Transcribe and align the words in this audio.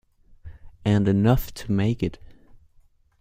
And 0.83 1.07
enough 1.07 1.53
to 1.53 1.71
make 1.71 2.01
it. 2.01 2.17